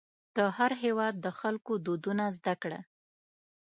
[0.35, 2.79] د هر هېواد د خلکو دودونه زده کړه.